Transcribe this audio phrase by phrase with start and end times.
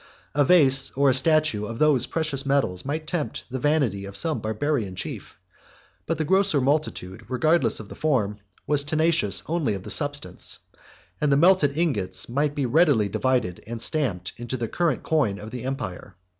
[0.33, 4.39] A vase or a statue of those precious metals might tempt the vanity of some
[4.41, 5.37] Barbarian chief;
[6.07, 10.57] but the grosser multitude, regardless of the form, was tenacious only of the substance;
[11.21, 15.51] and the melted ingots might be readily divided and stamped into the current coin of
[15.51, 16.15] the empire.